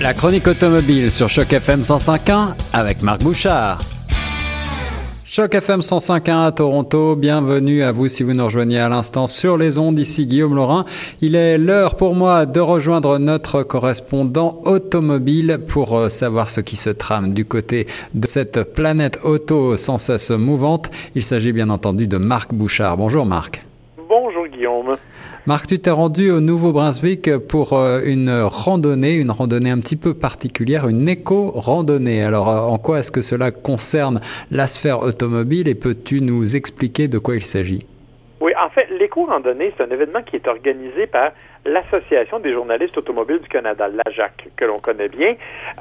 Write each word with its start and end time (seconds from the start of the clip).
La 0.00 0.14
chronique 0.14 0.46
automobile 0.46 1.12
sur 1.12 1.28
Choc 1.28 1.52
FM 1.52 1.82
105.1 1.82 2.54
avec 2.72 3.02
Marc 3.02 3.22
Bouchard. 3.22 3.82
Choc 5.26 5.54
FM 5.54 5.80
105.1 5.80 6.46
à 6.46 6.52
Toronto, 6.52 7.16
bienvenue 7.16 7.82
à 7.82 7.92
vous 7.92 8.08
si 8.08 8.22
vous 8.22 8.32
nous 8.32 8.46
rejoignez 8.46 8.78
à 8.78 8.88
l'instant 8.88 9.26
sur 9.26 9.58
les 9.58 9.76
ondes, 9.76 9.98
ici 9.98 10.26
Guillaume 10.26 10.54
Laurin. 10.54 10.86
Il 11.20 11.34
est 11.34 11.58
l'heure 11.58 11.96
pour 11.96 12.14
moi 12.14 12.46
de 12.46 12.60
rejoindre 12.60 13.18
notre 13.18 13.62
correspondant 13.62 14.62
automobile 14.64 15.60
pour 15.68 15.98
euh, 15.98 16.08
savoir 16.08 16.48
ce 16.48 16.62
qui 16.62 16.76
se 16.76 16.88
trame 16.88 17.34
du 17.34 17.44
côté 17.44 17.86
de 18.14 18.26
cette 18.26 18.72
planète 18.72 19.18
auto 19.22 19.76
sans 19.76 19.98
cesse 19.98 20.30
mouvante. 20.30 20.90
Il 21.14 21.22
s'agit 21.22 21.52
bien 21.52 21.68
entendu 21.68 22.06
de 22.06 22.16
Marc 22.16 22.54
Bouchard. 22.54 22.96
Bonjour 22.96 23.26
Marc. 23.26 23.62
Marc, 25.50 25.66
tu 25.66 25.80
t'es 25.80 25.90
rendu 25.90 26.30
au 26.30 26.40
Nouveau-Brunswick 26.40 27.36
pour 27.38 27.72
euh, 27.72 28.02
une 28.04 28.30
randonnée, 28.30 29.16
une 29.16 29.32
randonnée 29.32 29.70
un 29.70 29.80
petit 29.80 29.96
peu 29.96 30.14
particulière, 30.14 30.86
une 30.86 31.08
éco-randonnée. 31.08 32.22
Alors, 32.22 32.48
euh, 32.48 32.60
en 32.60 32.78
quoi 32.78 33.00
est-ce 33.00 33.10
que 33.10 33.20
cela 33.20 33.50
concerne 33.50 34.20
la 34.52 34.68
sphère 34.68 35.02
automobile 35.02 35.66
et 35.66 35.74
peux-tu 35.74 36.20
nous 36.20 36.54
expliquer 36.54 37.08
de 37.08 37.18
quoi 37.18 37.34
il 37.34 37.44
s'agit? 37.44 37.84
Oui, 38.40 38.52
en 38.64 38.70
fait, 38.70 38.86
l'éco-randonnée, 38.96 39.72
c'est 39.76 39.82
un 39.82 39.90
événement 39.90 40.22
qui 40.22 40.36
est 40.36 40.46
organisé 40.46 41.08
par 41.08 41.32
l'Association 41.64 42.38
des 42.38 42.52
journalistes 42.52 42.96
automobiles 42.96 43.40
du 43.40 43.48
Canada, 43.48 43.88
l'AJAC, 43.88 44.50
que 44.54 44.64
l'on 44.64 44.78
connaît 44.78 45.08
bien. 45.08 45.34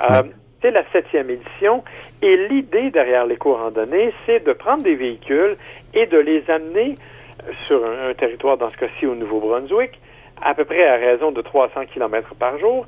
Euh, 0.09 0.23
c'est 0.63 0.71
la 0.71 0.81
septième 0.91 1.29
édition 1.29 1.83
et 2.23 2.47
l'idée 2.47 2.89
derrière 2.89 3.27
l'éco-randonnée, 3.27 4.15
c'est 4.25 4.43
de 4.43 4.51
prendre 4.53 4.81
des 4.81 4.95
véhicules 4.95 5.57
et 5.93 6.07
de 6.07 6.17
les 6.17 6.43
amener 6.49 6.95
sur 7.67 7.81
un, 7.85 8.13
territoire, 8.13 8.57
dans 8.57 8.71
ce 8.71 8.77
cas-ci 8.77 9.05
au 9.05 9.16
Nouveau-Brunswick, 9.16 9.99
à 10.41 10.53
peu 10.53 10.66
près 10.66 10.88
à 10.88 10.95
raison 10.95 11.31
de 11.31 11.41
300 11.41 11.81
km 11.93 12.35
par 12.35 12.57
jour, 12.59 12.85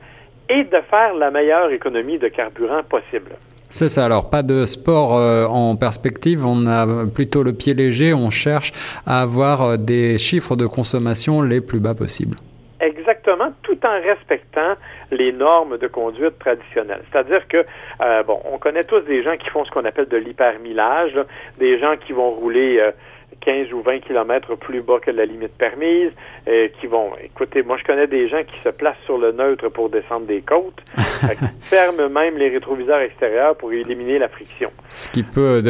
et 0.50 0.64
de 0.64 0.78
faire 0.90 1.14
la 1.16 1.32
meilleure 1.32 1.72
économie 1.72 2.18
de 2.18 2.28
carburant 2.28 2.84
possible. 2.84 3.32
C'est 3.70 3.88
ça, 3.88 4.04
alors 4.04 4.30
pas 4.30 4.44
de 4.44 4.66
sport 4.66 5.18
euh, 5.18 5.46
en 5.46 5.78
perspective, 5.78 6.46
on 6.46 6.68
a 6.68 6.86
plutôt 7.06 7.42
le 7.42 7.54
pied 7.54 7.74
léger, 7.74 8.14
on 8.14 8.30
cherche 8.30 8.74
à 9.08 9.22
avoir 9.22 9.62
euh, 9.62 9.78
des 9.78 10.18
chiffres 10.18 10.58
de 10.58 10.66
consommation 10.68 11.42
les 11.42 11.62
plus 11.62 11.80
bas 11.80 11.94
possibles. 11.94 12.36
Exactement, 12.82 13.54
tout 13.64 13.78
en 13.86 14.02
respectant 14.02 14.74
les 15.12 15.32
normes 15.32 15.78
de 15.78 15.88
conduite 15.88 16.38
traditionnelles. 16.40 17.04
C'est-à-dire 17.10 17.48
que, 17.48 17.64
euh, 18.02 18.24
bon, 18.24 18.42
on 18.52 18.58
connaît 18.58 18.84
tous 18.84 19.02
des 19.02 19.24
gens 19.24 19.38
qui 19.38 19.50
font 19.50 19.64
ce 19.64 19.72
qu'on 19.72 19.86
appelle 19.86 20.10
de 20.10 20.18
l'hypermillage, 20.18 21.18
des 21.58 21.80
gens 21.80 21.96
qui 21.96 22.12
vont 22.12 22.32
rouler 22.32 22.92
15 23.40 23.74
ou 23.74 23.82
20 23.82 24.00
kilomètres 24.00 24.56
plus 24.56 24.82
bas 24.82 25.00
que 25.00 25.12
la 25.12 25.26
limite 25.26 25.54
permise, 25.58 26.12
euh, 26.48 26.68
qui 26.80 26.88
vont, 26.88 27.12
écoutez, 27.24 27.64
moi 27.64 27.78
je 27.78 27.84
connais 27.84 28.08
des 28.08 28.28
gens 28.30 28.44
qui 28.44 28.60
se 28.64 28.70
placent 28.70 29.02
sur 29.06 29.18
le 29.18 29.32
neutre 29.32 29.70
pour 29.70 29.90
descendre 29.90 30.26
des 30.26 30.42
côtes, 30.42 30.82
qui 30.96 31.46
ferment 31.62 32.10
même 32.10 32.38
les 32.38 32.50
rétroviseurs 32.50 33.00
extérieurs 33.00 33.56
pour 33.56 33.72
éliminer 33.72 34.20
la 34.20 34.30
friction. 34.30 34.72
Ce 34.90 35.10
qui 35.10 35.24
peut 35.24 35.64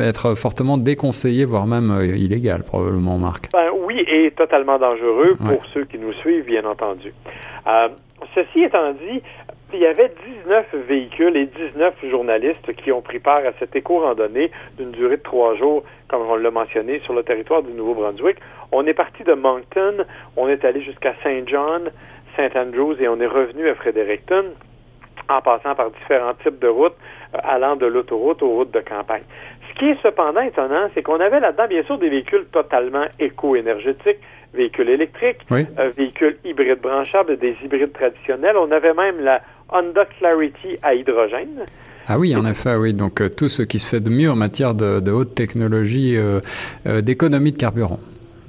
être 0.00 0.34
fortement 0.34 0.78
déconseillé, 0.78 1.44
voire 1.44 1.66
même 1.66 1.90
euh, 1.90 2.06
illégal, 2.06 2.62
probablement, 2.62 3.18
Marc. 3.18 3.50
Ben, 3.52 3.70
oui, 3.86 4.04
et 4.08 4.30
totalement 4.32 4.78
dangereux 4.78 5.36
pour 5.36 5.64
ceux 5.72 5.84
qui 5.84 5.98
nous 5.98 6.12
suivent, 6.14 6.44
bien 6.44 6.64
entendu. 6.64 7.12
Euh, 7.66 7.88
ceci 8.34 8.62
étant 8.64 8.92
dit, 8.92 9.22
il 9.72 9.80
y 9.80 9.86
avait 9.86 10.12
19 10.44 10.74
véhicules 10.86 11.36
et 11.36 11.46
19 11.46 11.94
journalistes 12.10 12.74
qui 12.76 12.92
ont 12.92 13.02
pris 13.02 13.18
part 13.18 13.38
à 13.46 13.52
cette 13.58 13.74
éco-randonnée 13.74 14.50
d'une 14.76 14.90
durée 14.90 15.16
de 15.16 15.22
trois 15.22 15.54
jours, 15.56 15.84
comme 16.08 16.22
on 16.22 16.36
l'a 16.36 16.50
mentionné, 16.50 17.00
sur 17.00 17.14
le 17.14 17.22
territoire 17.22 17.62
du 17.62 17.72
Nouveau-Brunswick. 17.72 18.36
On 18.70 18.86
est 18.86 18.94
parti 18.94 19.24
de 19.24 19.34
Moncton, 19.34 20.04
on 20.36 20.48
est 20.48 20.64
allé 20.64 20.82
jusqu'à 20.82 21.14
Saint 21.22 21.42
John, 21.46 21.90
Saint 22.36 22.50
Andrews 22.54 22.96
et 23.00 23.08
on 23.08 23.20
est 23.20 23.26
revenu 23.26 23.68
à 23.68 23.74
Fredericton 23.74 24.44
en 25.28 25.40
passant 25.40 25.74
par 25.74 25.90
différents 25.90 26.34
types 26.42 26.58
de 26.58 26.68
routes 26.68 26.96
euh, 27.34 27.38
allant 27.42 27.76
de 27.76 27.86
l'autoroute 27.86 28.42
aux 28.42 28.50
routes 28.50 28.72
de 28.72 28.80
campagne. 28.80 29.22
Ce 29.68 29.78
qui 29.78 29.86
est 29.90 30.02
cependant 30.02 30.40
étonnant, 30.40 30.88
c'est 30.94 31.02
qu'on 31.02 31.20
avait 31.20 31.40
là-dedans, 31.40 31.68
bien 31.68 31.82
sûr, 31.84 31.98
des 31.98 32.10
véhicules 32.10 32.44
totalement 32.52 33.04
éco-énergétiques, 33.18 34.18
véhicules 34.52 34.88
électriques, 34.88 35.40
euh, 35.50 35.90
véhicules 35.96 36.36
hybrides 36.44 36.80
branchables, 36.80 37.38
des 37.38 37.56
hybrides 37.64 37.92
traditionnels. 37.92 38.56
On 38.56 38.70
avait 38.70 38.94
même 38.94 39.20
la 39.20 39.40
Honda 39.72 40.04
Clarity 40.04 40.78
à 40.82 40.94
hydrogène. 40.94 41.64
Ah 42.08 42.18
oui, 42.18 42.34
en 42.36 42.44
effet, 42.44 42.74
oui. 42.74 42.94
Donc 42.94 43.20
euh, 43.20 43.28
tout 43.28 43.48
ce 43.48 43.62
qui 43.62 43.78
se 43.78 43.88
fait 43.88 44.00
de 44.00 44.10
mieux 44.10 44.30
en 44.30 44.36
matière 44.36 44.74
de, 44.74 45.10
haute 45.10 45.34
technologie, 45.34 46.16
euh, 46.16 46.40
euh, 46.86 47.00
d'économie 47.00 47.52
de 47.52 47.58
carburant, 47.58 48.00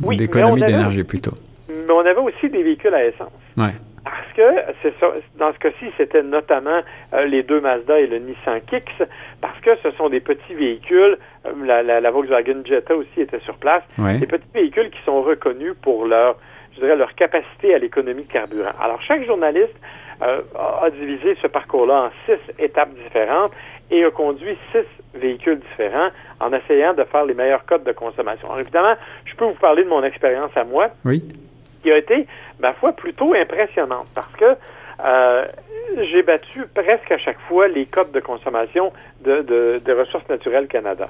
ou 0.01 0.13
d'économie 0.15 0.63
d'énergie 0.63 1.03
plutôt. 1.03 1.31
Mais 1.69 1.93
on 1.93 1.99
avait 1.99 2.19
aussi 2.19 2.49
des 2.49 2.63
véhicules 2.63 2.93
à 2.93 3.05
essence. 3.05 3.31
Ouais. 3.57 3.73
Parce 4.03 4.33
que 4.35 4.73
c'est 4.81 4.93
dans 5.37 5.53
ce 5.53 5.59
cas-ci, 5.59 5.85
c'était 5.97 6.23
notamment 6.23 6.81
les 7.25 7.41
deux 7.43 7.61
Mazda 7.61 7.99
et 7.99 8.07
le 8.07 8.17
Nissan 8.17 8.59
Kicks, 8.67 9.07
parce 9.39 9.57
que 9.61 9.71
ce 9.81 9.91
sont 9.91 10.09
des 10.09 10.19
petits 10.19 10.55
véhicules. 10.55 11.17
La, 11.65 12.11
Volkswagen 12.11 12.65
Jetta 12.65 12.95
aussi 12.95 13.21
était 13.21 13.39
sur 13.39 13.55
place. 13.55 13.83
Des 13.97 14.27
petits 14.27 14.43
véhicules 14.53 14.89
qui 14.89 14.99
sont 15.05 15.21
reconnus 15.21 15.73
pour 15.81 16.05
leur, 16.05 16.37
je 16.73 16.81
dirais, 16.81 16.97
leur 16.97 17.15
capacité 17.15 17.73
à 17.75 17.77
l'économie 17.77 18.23
de 18.23 18.31
carburant. 18.31 18.71
Alors 18.81 19.01
chaque 19.03 19.25
journaliste 19.25 19.75
euh, 20.23 20.41
a 20.81 20.89
divisé 20.89 21.37
ce 21.41 21.47
parcours-là 21.47 22.03
en 22.03 22.09
six 22.25 22.39
étapes 22.59 22.93
différentes 23.03 23.51
et 23.91 24.03
a 24.05 24.11
conduit 24.11 24.57
six 24.71 24.85
véhicules 25.13 25.59
différents 25.59 26.09
en 26.39 26.53
essayant 26.53 26.93
de 26.93 27.03
faire 27.03 27.25
les 27.25 27.33
meilleurs 27.33 27.65
codes 27.65 27.83
de 27.83 27.91
consommation. 27.91 28.47
Alors 28.47 28.59
évidemment, 28.59 28.95
je 29.25 29.35
peux 29.35 29.45
vous 29.45 29.53
parler 29.53 29.83
de 29.83 29.89
mon 29.89 30.03
expérience 30.03 30.51
à 30.55 30.63
moi, 30.63 30.87
oui. 31.05 31.23
qui 31.81 31.91
a 31.91 31.97
été, 31.97 32.27
ma 32.59 32.73
foi, 32.73 32.93
plutôt 32.93 33.33
impressionnante 33.33 34.07
parce 34.15 34.33
que 34.35 34.55
euh, 35.03 35.45
j'ai 36.11 36.23
battu 36.23 36.65
presque 36.73 37.11
à 37.11 37.17
chaque 37.17 37.39
fois 37.47 37.67
les 37.67 37.85
codes 37.85 38.11
de 38.11 38.19
consommation 38.19 38.93
de, 39.23 39.41
de, 39.41 39.93
Ressources 39.93 40.27
naturelles 40.29 40.67
Canada. 40.67 41.09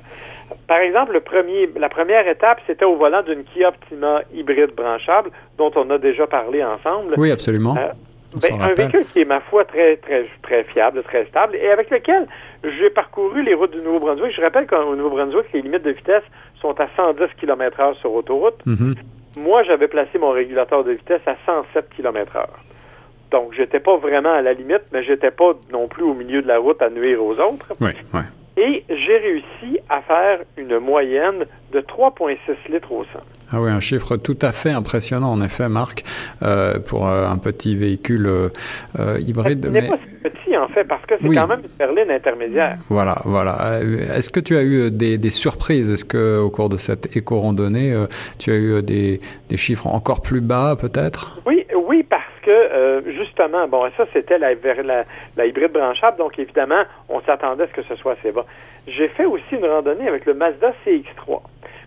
Par 0.68 0.80
exemple, 0.80 1.14
le 1.14 1.20
premier, 1.20 1.70
la 1.78 1.90
première 1.90 2.28
étape, 2.28 2.60
c'était 2.68 2.86
au 2.86 2.96
volant 2.96 3.22
d'une 3.22 3.44
Kia 3.44 3.70
Optima 3.70 4.22
hybride 4.34 4.72
branchable, 4.72 5.32
dont 5.58 5.72
on 5.76 5.90
a 5.90 5.98
déjà 5.98 6.28
parlé 6.28 6.64
ensemble. 6.64 7.14
Oui, 7.18 7.32
absolument. 7.32 7.76
Euh, 7.78 7.92
ben, 8.42 8.62
un 8.62 8.74
véhicule 8.74 9.06
qui 9.12 9.22
est, 9.22 9.26
ma 9.26 9.40
foi, 9.42 9.66
très, 9.66 9.98
très, 9.98 10.26
très 10.42 10.64
fiable, 10.64 11.04
très 11.04 11.26
stable, 11.26 11.56
et 11.56 11.70
avec 11.70 11.90
lequel 11.90 12.28
j'ai 12.64 12.90
parcouru 12.90 13.44
les 13.44 13.54
routes 13.54 13.72
du 13.72 13.82
Nouveau-Brunswick. 13.82 14.34
Je 14.36 14.42
rappelle 14.42 14.68
qu'au 14.68 14.96
Nouveau-Brunswick, 14.96 15.46
les 15.54 15.62
limites 15.62 15.84
de 15.84 15.92
vitesse 15.92 16.24
sont 16.62 16.80
à 16.80 16.88
110 16.96 17.26
km 17.40 17.80
heure 17.80 17.96
sur 17.98 18.14
autoroute. 18.14 18.60
Mm-hmm. 18.66 18.96
Moi, 19.38 19.64
j'avais 19.64 19.88
placé 19.88 20.18
mon 20.20 20.32
régulateur 20.32 20.84
de 20.84 20.92
vitesse 20.92 21.22
à 21.26 21.36
107 21.46 21.90
km 21.96 22.36
heure. 22.36 22.60
Donc, 23.32 23.54
j'étais 23.56 23.80
pas 23.80 23.98
vraiment 23.98 24.34
à 24.34 24.42
la 24.42 24.54
limite, 24.54 24.84
mais 24.92 25.04
j'étais 25.04 25.32
pas 25.32 25.54
non 25.72 25.88
plus 25.88 26.04
au 26.04 26.14
milieu 26.14 26.42
de 26.42 26.48
la 26.48 26.60
route 26.60 26.82
à 26.82 26.90
nuire 26.90 27.24
aux 27.24 27.34
autres. 27.40 27.74
Oui, 27.82 27.92
oui. 28.14 28.22
Et 28.56 28.84
j'ai 28.88 29.18
réussi 29.18 29.80
à 29.90 30.02
faire 30.02 30.42
une 30.58 30.78
moyenne 30.78 31.46
de 31.72 31.82
3,6 31.82 32.38
litres 32.72 32.92
au 32.92 33.04
100. 33.04 33.10
Ah 33.52 33.60
oui, 33.60 33.72
un 33.72 33.80
chiffre 33.80 34.18
tout 34.18 34.38
à 34.42 34.52
fait 34.52 34.70
impressionnant, 34.70 35.32
en 35.32 35.42
effet, 35.42 35.68
Marc, 35.68 36.04
pour 36.86 37.08
euh, 37.08 37.28
un 37.28 37.38
petit 37.38 37.76
véhicule 37.76 38.28
euh, 38.28 39.20
hybride. 39.20 39.66
N'est 39.68 39.88
pas 39.88 39.98
si 39.98 40.30
petit, 40.30 40.58
en 40.58 40.68
fait, 40.68 40.84
parce 40.86 41.06
que 41.06 41.16
c'est 41.22 41.28
quand 41.28 41.48
même 41.48 41.62
une 41.62 41.78
berline 41.78 42.12
intermédiaire. 42.12 42.78
Voilà, 42.90 43.22
voilà. 43.26 43.80
Est-ce 44.16 44.30
que 44.30 44.40
tu 44.40 44.56
as 44.56 44.64
eu 44.64 44.92
des, 44.92 45.18
des 45.18 45.30
surprises? 45.30 45.92
Est-ce 45.92 46.06
qu'au 46.06 46.50
cours 46.50 46.70
de 46.70 46.78
cette 46.78 47.16
éco-randonnée, 47.16 47.94
tu 48.40 48.52
as 48.52 48.56
eu 48.56 48.82
des, 48.82 49.20
des 49.50 49.58
chiffres 49.58 49.88
encore 49.88 50.22
plus 50.22 50.42
bas, 50.42 50.76
peut-être? 50.80 51.40
Oui, 51.46 51.66
oui, 51.76 52.04
parce 52.04 52.24
que 52.44 53.04
justement, 53.18 53.68
bon, 53.68 53.90
ça 53.98 54.06
c'était 54.14 54.38
la, 54.38 54.54
la, 54.54 55.06
la, 55.38 55.46
hybride 55.46 55.72
branchable, 55.72 56.18
donc 56.18 56.38
évidemment, 56.40 56.84
on 57.10 57.22
s'attendait 57.22 57.64
à 57.64 57.68
ce 57.68 57.74
que 57.74 57.84
ce 57.84 57.96
soit 57.96 58.14
assez 58.14 58.32
bas. 58.32 58.46
J'ai 58.88 59.08
fait 59.10 59.26
aussi 59.26 59.44
une 59.54 59.66
randonnée 59.66 60.08
avec 60.08 60.26
le 60.26 60.34
Mazda 60.34 60.74
CX3. 60.86 61.42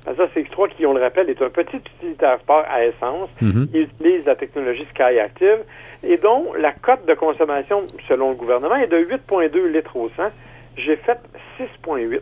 Mazda 0.07 0.27
CX3, 0.27 0.69
qui, 0.77 0.87
on 0.87 0.95
le 0.95 1.01
rappelle, 1.01 1.29
est 1.31 1.43
un 1.43 1.51
petit 1.51 1.77
utilitaire 1.77 2.39
sport 2.41 2.65
à 2.71 2.85
essence. 2.85 3.29
Mhm. 3.41 3.69
Il 3.75 3.81
utilise 3.83 4.25
la 4.25 4.37
technologie 4.37 4.87
SkyActiv 4.95 5.59
et 6.05 6.17
dont 6.19 6.53
la 6.59 6.73
cote 6.73 7.07
de 7.07 7.15
consommation, 7.15 7.85
selon 8.09 8.31
le 8.31 8.37
gouvernement, 8.37 8.77
est 8.77 8.87
de 8.87 8.99
8,2 8.99 9.67
litres 9.67 9.97
au 9.97 10.09
100. 10.17 10.31
J'ai 10.77 10.97
fait 10.97 11.19
6,8. 11.59 12.21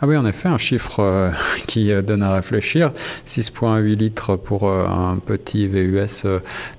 Ah 0.00 0.06
oui, 0.06 0.16
en 0.16 0.26
effet, 0.26 0.48
un 0.48 0.58
chiffre 0.58 1.00
euh, 1.00 1.30
qui 1.66 1.92
euh, 1.92 2.02
donne 2.02 2.22
à 2.22 2.34
réfléchir. 2.34 2.90
6,8 3.26 3.96
litres 3.96 4.36
pour 4.36 4.68
euh, 4.68 4.86
un 4.86 5.16
petit 5.16 5.66
VUS 5.66 6.26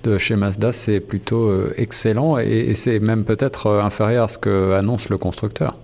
de 0.03 0.17
chez 0.17 0.35
Mazda, 0.35 0.71
c'est 0.71 0.99
plutôt 0.99 1.51
excellent 1.77 2.37
et, 2.37 2.73
c'est 2.73 2.99
même 2.99 3.23
peut-être 3.23 3.67
inférieur 3.67 4.25
à 4.25 4.27
ce 4.27 4.37
que 4.37 4.73
annonce 4.73 5.09
le 5.09 5.17
constructeur. 5.17 5.75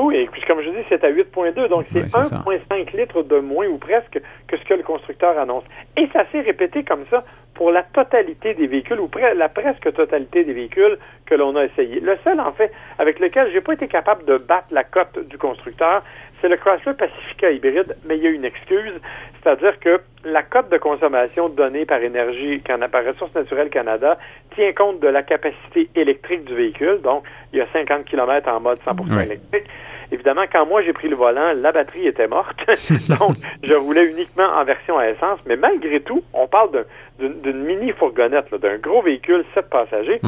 Oui, 0.00 0.16
et 0.16 0.26
puis 0.26 0.42
comme 0.42 0.60
je 0.60 0.70
dis, 0.70 0.84
c'est 0.88 1.02
à 1.04 1.10
8,2, 1.10 1.68
donc 1.68 1.86
c'est 1.92 2.06
1,5 2.06 2.96
litres 2.96 3.22
de 3.22 3.38
moins 3.38 3.66
ou 3.66 3.78
presque 3.78 4.20
que 4.46 4.56
ce 4.56 4.64
que 4.64 4.74
le 4.74 4.82
constructeur 4.82 5.38
annonce. 5.38 5.64
Et 5.96 6.08
ça 6.12 6.24
s'est 6.30 6.40
répété 6.40 6.84
comme 6.84 7.04
ça 7.10 7.24
pour 7.54 7.72
la 7.72 7.82
totalité 7.82 8.54
des 8.54 8.68
véhicules, 8.68 9.00
ou 9.00 9.10
la 9.34 9.48
presque 9.48 9.92
totalité 9.92 10.44
des 10.44 10.52
véhicules 10.52 10.96
que 11.26 11.34
l'on 11.34 11.56
a 11.56 11.64
essayé. 11.64 11.98
Le 11.98 12.16
seul, 12.22 12.38
en 12.38 12.52
fait, 12.52 12.72
avec 13.00 13.18
lequel 13.18 13.50
j'ai 13.52 13.60
pas 13.60 13.72
été 13.72 13.88
capable 13.88 14.24
de 14.26 14.36
battre 14.36 14.68
la 14.70 14.84
cote 14.84 15.18
du 15.26 15.38
constructeur, 15.38 16.04
c'est 16.40 16.48
le 16.48 16.56
Chrysler 16.56 16.94
Pacifica 16.94 17.50
hybride, 17.50 17.96
mais 18.06 18.16
il 18.16 18.22
y 18.22 18.26
a 18.28 18.30
une 18.30 18.44
excuse, 18.44 18.94
c'est-à-dire 19.42 19.80
que 19.80 20.00
la 20.24 20.44
cote 20.44 20.70
de 20.70 20.78
consommation 20.78 21.48
donnée 21.48 21.84
par 21.84 22.00
Énergie, 22.00 22.62
par 22.92 23.04
Ressources 23.04 23.34
naturelles 23.34 23.70
Canada, 23.70 24.18
tient 24.54 24.72
compte 24.72 25.00
de 25.00 25.08
la 25.08 25.24
capacité 25.24 25.88
électrique 25.96 26.44
du 26.44 26.54
véhicule, 26.54 27.00
donc 27.02 27.24
il 27.52 27.58
y 27.58 27.62
a 27.62 27.66
50 27.72 28.04
km 28.04 28.48
en 28.48 28.60
mode 28.60 28.78
100% 28.86 29.20
électrique. 29.20 29.64
Évidemment, 30.10 30.44
quand 30.50 30.66
moi 30.66 30.82
j'ai 30.82 30.92
pris 30.92 31.08
le 31.08 31.16
volant, 31.16 31.52
la 31.54 31.70
batterie 31.70 32.06
était 32.06 32.28
morte, 32.28 32.56
donc 33.08 33.36
je 33.62 33.74
roulais 33.74 34.10
uniquement 34.10 34.48
en 34.56 34.64
version 34.64 34.98
à 34.98 35.08
essence, 35.08 35.38
mais 35.46 35.56
malgré 35.56 36.00
tout, 36.00 36.22
on 36.32 36.46
parle 36.46 36.86
d'une 37.18 37.64
mini 37.64 37.92
fourgonnette, 37.92 38.54
d'un 38.54 38.78
gros 38.78 39.02
véhicule 39.02 39.44
7 39.54 39.68
passagers. 39.68 40.20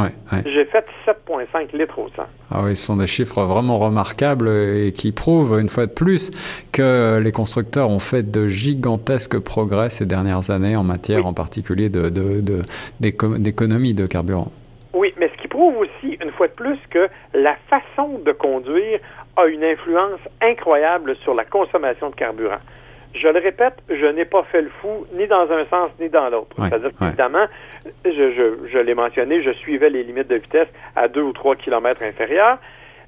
J'ai 0.45 0.65
fait 0.67 0.85
7,5 1.07 1.77
litres 1.77 1.99
au 1.99 2.09
100. 2.15 2.23
Ah 2.51 2.61
oui, 2.65 2.77
ce 2.77 2.87
sont 2.87 2.97
des 2.97 3.07
chiffres 3.07 3.43
vraiment 3.43 3.79
remarquables 3.79 4.49
et 4.49 4.93
qui 4.93 5.13
prouvent 5.13 5.59
une 5.59 5.69
fois 5.69 5.87
de 5.87 5.93
plus 5.93 6.31
que 6.73 7.19
les 7.23 7.33
constructeurs 7.33 7.91
ont 7.91 8.01
fait 8.01 8.31
de 8.31 8.49
gigantesques 8.49 9.39
progrès 9.39 9.89
ces 9.89 10.05
dernières 10.05 10.51
années 10.51 10.77
en 10.77 10.85
matière 10.85 11.27
en 11.27 11.33
particulier 11.33 11.89
d'économie 11.89 13.95
de, 13.95 13.99
de, 13.99 14.03
de 14.03 14.07
carburant. 14.07 14.53
Oui, 14.93 15.15
mais 15.19 15.31
ce 15.35 15.41
qui 15.41 15.49
prouve 15.61 15.77
aussi, 15.77 16.17
une 16.23 16.31
fois 16.33 16.49
de 16.49 16.55
plus, 16.55 16.79
que 16.89 17.11
la 17.35 17.55
façon 17.69 18.19
de 18.25 18.33
conduire 18.33 18.99
a 19.37 19.45
une 19.45 19.63
influence 19.63 20.21
incroyable 20.41 21.15
sur 21.17 21.35
la 21.35 21.45
consommation 21.45 22.09
de 22.09 22.15
carburant. 22.15 22.61
Je 23.15 23.29
le 23.29 23.39
répète, 23.41 23.75
je 23.91 24.07
n'ai 24.07 24.25
pas 24.25 24.43
fait 24.45 24.63
le 24.63 24.71
fou 24.81 25.07
ni 25.13 25.27
dans 25.27 25.53
un 25.53 25.67
sens 25.67 25.91
ni 26.01 26.09
dans 26.09 26.31
l'autre. 26.31 26.57
C'est-à-dire 26.57 26.93
qu'évidemment, 26.99 27.45
je, 28.07 28.57
je, 28.73 28.79
l'ai 28.79 28.95
mentionné, 28.95 29.43
je 29.43 29.51
suivais 29.51 29.91
les 29.91 30.03
limites 30.03 30.29
de 30.29 30.37
vitesse 30.37 30.69
à 30.97 31.09
2 31.09 31.21
ou 31.21 31.33
3 31.35 31.57
kilomètres 31.57 32.03
inférieurs. 32.03 32.57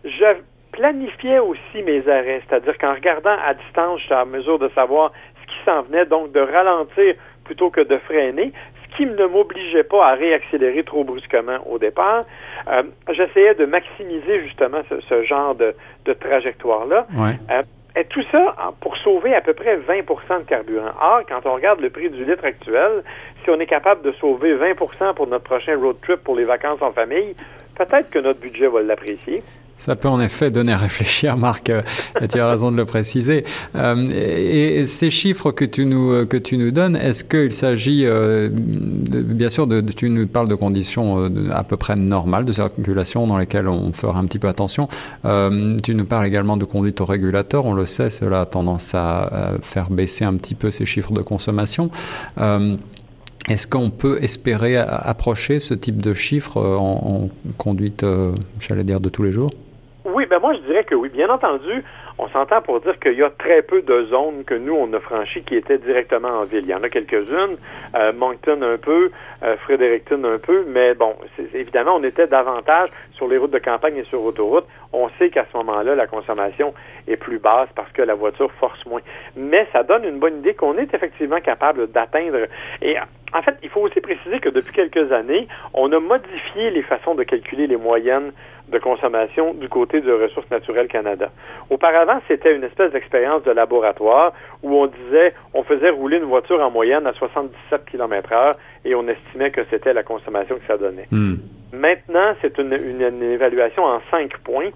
Je 0.05 0.37
planifiais 0.73 1.39
aussi 1.39 1.83
mes 1.87 2.07
arrêts, 2.07 2.43
c'est-à-dire 2.47 2.77
qu'en 2.77 2.93
regardant 2.93 3.37
à 3.47 3.55
distance, 3.55 4.01
j'étais 4.03 4.15
à 4.15 4.27
mesure 4.27 4.59
de 4.59 4.69
savoir 4.75 5.13
ce 5.41 5.47
qui 5.47 5.65
s'en 5.65 5.83
venait, 5.83 6.05
donc 6.05 6.33
de 6.33 6.41
ralentir 6.41 7.15
plutôt 7.45 7.71
que 7.71 7.81
de 7.81 7.97
freiner, 7.97 8.53
ce 8.93 8.97
qui 8.97 9.07
ne 9.07 9.27
m'obligeait 9.27 9.85
pas 9.85 10.09
à 10.09 10.15
réaccélérer 10.15 10.85
trop 10.85 11.05
brusquement 11.05 11.59
au 11.71 11.79
départ. 11.79 12.25
Euh, 12.69 12.83
j'essayais 13.13 13.55
de 13.55 13.65
maximiser 13.65 14.43
justement 14.45 14.83
ce, 15.09 15.23
genre 15.25 15.55
de, 15.55 15.75
trajectoire-là. 16.13 17.07
Euh, 17.51 17.63
et 17.95 18.05
tout 18.05 18.23
ça 18.33 18.55
pour 18.81 18.97
sauver 18.99 19.35
à 19.35 19.43
peu 19.43 19.53
près 19.53 19.77
20% 19.77 20.39
de 20.39 20.45
carburant. 20.45 20.93
Or, 21.01 21.23
quand 21.29 21.45
on 21.45 21.55
regarde 21.55 21.81
le 21.81 21.91
prix 21.91 22.09
du 22.09 22.25
litre 22.25 22.45
actuel, 22.45 23.03
si 23.45 23.51
on 23.51 23.61
est 23.61 23.67
capable 23.67 24.03
de 24.03 24.13
sauver 24.13 24.55
20% 24.55 25.15
pour 25.15 25.27
notre 25.27 25.45
prochain 25.45 25.77
road 25.77 25.97
trip 26.03 26.25
pour 26.25 26.35
les 26.35 26.45
vacances 26.45 26.81
en 26.81 26.93
famille, 26.93 27.35
peut-être 27.87 28.11
que 28.11 28.19
notre 28.19 28.41
budget 28.41 28.69
va 28.69 28.83
l'apprécier. 28.83 29.43
Ça 29.83 29.97
peut 29.97 30.09
en 30.09 30.21
effet 30.21 30.53
donner 30.53 30.73
à 30.73 30.79
réfléchir, 30.79 31.37
Marc. 31.37 31.69
Euh, 31.69 31.83
tu 32.31 32.39
as 32.39 32.49
raison 32.49 32.71
de 32.71 32.77
le 32.77 32.85
préciser. 32.85 33.45
Euh, 33.75 34.07
et, 34.15 34.87
ces 34.87 35.11
chiffres 35.11 35.51
que 35.51 35.65
tu 35.65 35.87
nous 35.87 36.13
euh, 36.13 36.25
que 36.25 36.37
tu 36.37 36.57
nous 36.57 36.71
donnes, 36.71 36.95
est-ce 36.95 37.25
qu'il 37.25 37.53
s'agit 37.53 38.07
bien 38.53 39.51
sûr 39.51 39.67
tu 39.97 40.09
nous 40.09 40.29
parles 40.29 40.47
de 40.47 40.55
conditions 40.55 41.29
à 41.51 41.65
peu 41.65 41.77
près 41.77 41.97
normales 41.97 42.45
de 42.45 42.53
circulation 42.53 43.27
dans 43.27 43.37
lesquelles 43.37 43.69
on 43.69 43.93
fera 43.93 44.21
un 44.21 44.25
petit 44.27 44.39
peu 44.39 44.47
attention. 44.47 44.87
tu 45.25 45.95
nous 45.95 46.05
parles 46.05 46.27
également 46.27 46.57
de 46.57 46.65
conduite 46.65 47.01
au 47.01 47.05
régulateur. 47.05 47.67
On 47.67 47.75
le 47.75 47.87
sait, 47.87 48.11
cela 48.11 48.43
a 48.43 48.47
tendance 48.47 48.95
à 48.95 49.57
faire 49.63 49.91
baisser 49.91 50.25
un 50.25 50.35
petit 50.35 50.55
peu 50.55 50.71
ces 50.71 50.87
chiffres 50.87 51.13
de 51.13 51.23
consommation. 51.23 51.91
Est-ce 53.49 53.67
qu'on 53.67 53.91
peut 53.91 54.23
espérer 54.23 54.77
approcher 54.77 55.59
ce 55.59 55.75
type 55.75 56.01
de 56.01 56.15
chiffres 56.15 56.61
en, 56.61 57.29
en 57.45 57.53
conduite, 57.59 58.07
j'allais 58.61 58.85
dire, 58.85 59.01
de 59.01 59.09
tous 59.09 59.23
les 59.25 59.33
jours? 59.33 59.51
Oui, 60.05 60.25
ben 60.29 60.39
moi 60.41 60.53
je 60.55 60.61
dirais 60.67 60.85
que 60.85 60.95
oui. 60.95 61.09
Bien 61.09 61.29
entendu, 61.29 61.85
on 62.23 62.29
s'entend 62.29 62.63
pour 62.63 62.81
dire 62.81 62.99
qu'il 63.01 63.15
y 63.15 63.23
a 63.23 63.31
très 63.31 63.63
peu 63.63 63.83
de 63.83 64.05
zones 64.05 64.45
que 64.45 64.55
nous, 64.55 64.75
on 64.75 64.93
a 64.93 65.01
franchies 65.01 65.43
qui 65.43 65.57
étaient 65.57 65.79
directement 65.79 66.29
en 66.29 66.45
ville. 66.45 66.63
Il 66.63 66.69
y 66.69 66.75
en 66.75 66.83
a 66.83 66.89
quelques-unes, 66.89 67.57
euh, 67.97 68.13
Moncton 68.13 68.63
un 68.63 68.79
peu, 68.79 69.11
euh, 69.43 69.57
Fredericton 69.57 70.23
un 70.25 70.39
peu, 70.39 70.65
mais 70.69 70.95
bon, 70.95 71.17
évidemment, 71.53 71.97
on 71.97 72.05
était 72.05 72.29
davantage 72.29 72.91
sur 73.15 73.27
les 73.27 73.39
routes 73.39 73.51
de 73.51 73.59
campagne 73.59 73.97
et 73.97 74.05
sur 74.05 74.23
autoroute. 74.23 74.67
On 74.93 75.09
sait 75.19 75.31
qu'à 75.31 75.47
ce 75.51 75.57
moment-là, 75.57 75.97
la 75.97 76.07
consommation 76.07 76.75
est 77.09 77.17
plus 77.17 77.39
basse 77.39 77.69
parce 77.75 77.91
que 77.93 78.03
la 78.03 78.15
voiture 78.15 78.53
force 78.61 78.85
moins. 78.87 79.01
Mais 79.37 79.67
ça 79.73 79.83
donne 79.83 80.05
une 80.05 80.19
bonne 80.19 80.39
idée 80.39 80.55
qu'on 80.55 80.79
est 80.79 80.95
effectivement 80.95 81.41
capable 81.41 81.91
d'atteindre. 81.91 82.47
Et 82.83 82.97
en 83.35 83.43
fait, 83.43 83.57
il 83.63 83.69
faut 83.71 83.81
aussi 83.81 84.01
préciser 84.01 84.39
que 84.39 84.51
depuis 84.51 84.73
quelques 84.73 85.11
années, 85.11 85.49
on 85.75 85.91
a 85.93 85.99
modifié 85.99 86.71
les 86.71 86.83
façons 86.83 87.15
de 87.15 87.25
calculer 87.25 87.67
les 87.67 87.77
moyennes 87.77 88.33
de 88.69 88.79
consommation 88.79 89.55
du 89.55 89.69
côté 89.69 90.01
de 90.01 90.13
Ressources 90.13 90.51
naturelles 90.51 90.89
Canada. 90.89 91.31
Auparavant, 91.71 92.12
c'était 92.29 92.55
une 92.55 92.65
espèce 92.65 92.93
d'expérience 92.93 93.43
de 93.45 93.51
laboratoire 93.51 94.33
où 94.63 94.75
on 94.75 94.87
disait, 94.87 95.35
on 95.55 95.63
faisait 95.63 95.91
rouler 95.91 96.19
une 96.19 96.25
voiture 96.25 96.61
en 96.61 96.71
moyenne 96.71 97.07
à 97.07 97.13
77 97.13 97.85
km 97.85 98.33
heure 98.33 98.55
et 98.85 98.95
on 98.95 99.07
estimait 99.09 99.51
que 99.51 99.63
c'était 99.71 99.93
la 99.93 100.03
consommation 100.03 100.57
que 100.57 100.67
ça 100.67 100.77
donnait. 100.77 101.07
Hmm. 101.11 101.37
Maintenant, 101.73 102.35
c'est 102.43 102.59
une, 102.59 102.73
une 102.73 103.23
évaluation 103.23 103.85
en 103.85 104.01
cinq 104.11 104.37
points 104.39 104.71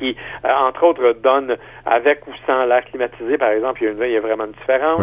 qui, 0.00 0.16
euh, 0.44 0.48
entre 0.52 0.84
autres, 0.84 1.12
donne 1.22 1.56
avec 1.86 2.26
ou 2.26 2.32
sans 2.46 2.64
l'air 2.64 2.84
climatisé, 2.84 3.38
par 3.38 3.50
exemple, 3.50 3.82
il 3.82 3.84
y 3.84 3.88
a, 3.88 3.92
une, 3.92 4.02
il 4.02 4.12
y 4.12 4.16
a 4.16 4.20
vraiment 4.20 4.46
une 4.46 4.52
différence 4.52 5.00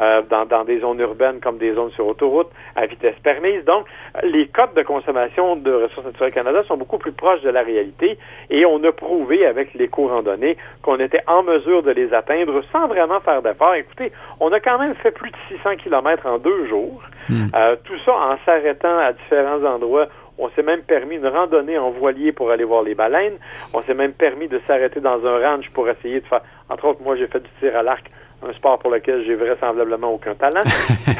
euh, 0.00 0.22
dans, 0.30 0.46
dans, 0.46 0.64
des 0.64 0.80
zones 0.80 1.00
urbaines 1.00 1.40
comme 1.40 1.58
des 1.58 1.74
zones 1.74 1.90
sur 1.90 2.06
autoroute 2.06 2.48
à 2.76 2.86
vitesse 2.86 3.16
permise. 3.22 3.64
Donc, 3.64 3.86
les 4.22 4.46
codes 4.48 4.74
de 4.74 4.82
consommation 4.82 5.56
de 5.56 5.72
ressources 5.72 6.06
naturelles 6.06 6.32
Canada 6.32 6.62
sont 6.68 6.76
beaucoup 6.76 6.98
plus 6.98 7.12
proches 7.12 7.42
de 7.42 7.50
la 7.50 7.62
réalité 7.62 8.18
et 8.50 8.64
on 8.64 8.82
a 8.84 8.92
prouvé 8.92 9.44
avec 9.44 9.74
l'éco-randonnée 9.74 10.56
qu'on 10.82 10.98
était 11.00 11.22
en 11.26 11.42
mesure 11.42 11.82
de 11.82 11.90
les 11.90 12.14
atteindre 12.14 12.62
sans 12.72 12.86
vraiment 12.86 13.20
faire 13.20 13.42
d'efforts. 13.42 13.74
Écoutez, 13.74 14.12
on 14.40 14.52
a 14.52 14.60
quand 14.60 14.78
même 14.78 14.94
fait 14.96 15.10
plus 15.10 15.30
de 15.30 15.36
600 15.48 15.76
kilomètres 15.76 16.26
en 16.26 16.38
deux 16.38 16.66
jours. 16.68 17.02
Hmm. 17.28 17.48
Euh, 17.56 17.76
tout 17.84 17.98
ça 18.04 18.12
en 18.12 18.36
s'arrêtant 18.44 18.98
à 18.98 19.12
différents 19.12 19.64
endroits 19.64 20.06
on 20.38 20.50
s'est 20.50 20.62
même 20.62 20.82
permis 20.82 21.16
une 21.16 21.26
randonnée 21.26 21.78
en 21.78 21.90
voilier 21.90 22.32
pour 22.32 22.50
aller 22.50 22.64
voir 22.64 22.82
les 22.82 22.94
baleines. 22.94 23.38
On 23.72 23.82
s'est 23.82 23.94
même 23.94 24.12
permis 24.12 24.48
de 24.48 24.60
s'arrêter 24.66 25.00
dans 25.00 25.24
un 25.26 25.38
ranch 25.38 25.70
pour 25.70 25.88
essayer 25.88 26.20
de 26.20 26.26
faire. 26.26 26.42
Entre 26.68 26.84
autres, 26.84 27.02
moi, 27.02 27.16
j'ai 27.16 27.26
fait 27.26 27.40
du 27.40 27.48
tir 27.60 27.76
à 27.76 27.82
l'arc, 27.82 28.10
un 28.46 28.52
sport 28.52 28.78
pour 28.78 28.90
lequel 28.90 29.24
j'ai 29.24 29.34
vraisemblablement 29.34 30.12
aucun 30.12 30.34
talent. 30.34 30.62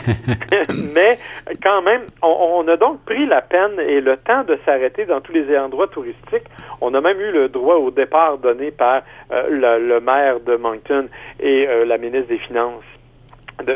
Mais 0.94 1.18
quand 1.62 1.82
même, 1.82 2.02
on, 2.22 2.66
a 2.68 2.76
donc 2.76 3.04
pris 3.04 3.26
la 3.26 3.40
peine 3.40 3.80
et 3.80 4.00
le 4.00 4.16
temps 4.18 4.44
de 4.44 4.58
s'arrêter 4.64 5.06
dans 5.06 5.20
tous 5.20 5.32
les 5.32 5.56
endroits 5.58 5.88
touristiques. 5.88 6.46
On 6.80 6.92
a 6.94 7.00
même 7.00 7.20
eu 7.20 7.32
le 7.32 7.48
droit 7.48 7.76
au 7.76 7.90
départ 7.90 8.38
donné 8.38 8.70
par 8.70 9.02
euh, 9.32 9.78
le, 9.78 10.00
maire 10.00 10.40
de 10.40 10.56
Moncton 10.56 11.08
et 11.40 11.66
euh, 11.66 11.84
la 11.86 11.96
ministre 11.96 12.28
des 12.28 12.38
Finances 12.38 12.84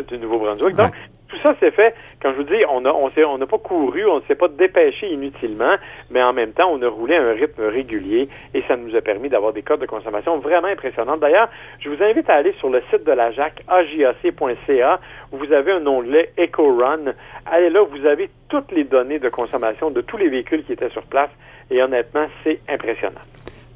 du 0.08 0.18
Nouveau-Brunswick. 0.18 0.76
Donc, 0.76 0.92
tout 1.30 1.38
ça 1.42 1.54
s'est 1.60 1.70
fait, 1.70 1.94
quand 2.20 2.32
je 2.32 2.36
vous 2.36 2.42
dis, 2.44 2.60
on 2.68 2.80
n'a 2.80 2.94
on 2.94 3.10
on 3.16 3.46
pas 3.46 3.58
couru, 3.58 4.04
on 4.06 4.16
ne 4.16 4.22
s'est 4.22 4.34
pas 4.34 4.48
dépêché 4.48 5.08
inutilement, 5.08 5.76
mais 6.10 6.22
en 6.22 6.32
même 6.32 6.52
temps, 6.52 6.70
on 6.70 6.82
a 6.82 6.88
roulé 6.88 7.16
à 7.16 7.22
un 7.22 7.32
rythme 7.32 7.62
régulier 7.66 8.28
et 8.54 8.62
ça 8.68 8.76
nous 8.76 8.94
a 8.96 9.00
permis 9.00 9.28
d'avoir 9.28 9.52
des 9.52 9.62
codes 9.62 9.80
de 9.80 9.86
consommation 9.86 10.38
vraiment 10.38 10.68
impressionnants. 10.68 11.16
D'ailleurs, 11.16 11.48
je 11.78 11.88
vous 11.88 12.02
invite 12.02 12.28
à 12.28 12.34
aller 12.34 12.52
sur 12.58 12.68
le 12.68 12.82
site 12.90 13.04
de 13.04 13.12
la 13.12 13.30
JAC, 13.30 13.62
ajac.ca, 13.68 15.00
où 15.32 15.36
vous 15.38 15.52
avez 15.52 15.72
un 15.72 15.86
onglet 15.86 16.32
EcoRun. 16.38 17.14
Allez 17.46 17.70
là, 17.70 17.82
vous 17.82 18.06
avez 18.06 18.30
toutes 18.48 18.72
les 18.72 18.84
données 18.84 19.18
de 19.18 19.28
consommation 19.28 19.90
de 19.90 20.00
tous 20.00 20.16
les 20.16 20.28
véhicules 20.28 20.64
qui 20.64 20.72
étaient 20.72 20.90
sur 20.90 21.02
place 21.04 21.30
et 21.70 21.82
honnêtement, 21.82 22.26
c'est 22.44 22.60
impressionnant. 22.68 23.20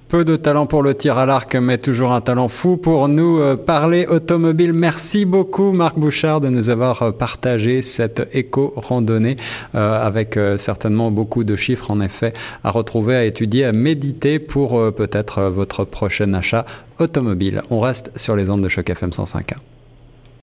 Peu 0.09 0.25
de 0.25 0.37
talent 0.37 0.67
pour 0.67 0.83
le 0.83 0.95
tir 0.95 1.19
à 1.19 1.25
l'arc, 1.25 1.55
mais 1.57 1.79
toujours 1.79 2.13
un 2.13 2.21
talent 2.21 2.49
fou 2.49 2.77
pour 2.77 3.09
nous 3.09 3.41
euh, 3.41 3.57
parler 3.57 4.07
automobile. 4.07 4.73
Merci 4.73 5.25
beaucoup 5.25 5.73
Marc 5.73 5.99
Bouchard 5.99 6.41
de 6.41 6.51
nous 6.51 6.69
avoir 6.69 7.03
euh, 7.03 7.11
partagé 7.11 7.81
cette 7.81 8.29
éco-randonnée 8.33 9.37
euh, 9.75 10.07
avec 10.07 10.39
certainement 10.59 11.11
beaucoup 11.11 11.43
de 11.43 11.57
chiffres 11.57 11.91
en 11.91 12.01
effet 12.01 12.33
à 12.63 12.71
retrouver, 12.71 13.17
à 13.17 13.25
étudier, 13.25 13.65
à 13.65 13.73
méditer 13.73 14.39
pour 14.39 14.93
peut-être 14.93 15.43
votre 15.45 15.85
prochain 15.85 16.33
achat 16.35 16.67
automobile. 16.99 17.63
On 17.71 17.81
reste 17.81 18.11
sur 18.17 18.37
les 18.37 18.51
ondes 18.51 18.61
de 18.61 18.69
choc 18.69 18.91
FM 18.91 19.11
105.1. 19.11 19.55